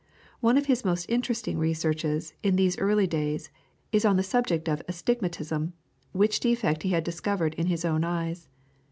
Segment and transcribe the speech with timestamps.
[0.39, 3.51] One of his most interesting researches in these early days
[3.91, 5.73] is on the subject of Astigmatism,
[6.11, 8.47] which defect he had discovered in his own eyes.